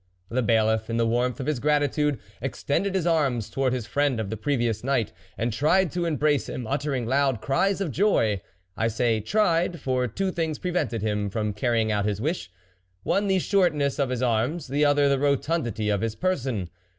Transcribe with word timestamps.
The 0.29 0.41
Bailiff, 0.41 0.89
in 0.89 0.97
the 0.97 1.05
warmth 1.05 1.39
of 1.39 1.45
his 1.45 1.59
grati 1.59 1.87
tude, 1.93 2.17
extended 2.41 2.95
his 2.95 3.05
arms 3.05 3.51
towards 3.51 3.75
his 3.75 3.85
friend 3.85 4.19
of 4.19 4.31
the 4.31 4.35
previous 4.35 4.83
night, 4.83 5.13
and 5.37 5.53
tried 5.53 5.91
to 5.91 6.05
embrace 6.05 6.49
him, 6.49 6.65
uttering 6.65 7.05
loud 7.05 7.39
cries 7.39 7.79
of 7.81 7.91
joy. 7.91 8.41
I 8.75 8.87
say 8.87 9.19
tried, 9.19 9.79
for 9.79 10.07
two 10.07 10.31
things 10.31 10.57
prevented 10.57 11.03
him 11.03 11.29
from 11.29 11.53
carrying 11.53 11.91
out 11.91 12.05
his 12.05 12.19
wish; 12.19 12.49
one, 13.03 13.27
the 13.27 13.37
shortness 13.37 13.99
of 13.99 14.09
his 14.09 14.23
arms, 14.23 14.69
the 14.69 14.83
other, 14.83 15.07
the 15.07 15.19
rotundity 15.19 15.89
of 15.89 16.01
his 16.01 16.15
person. 16.15 16.71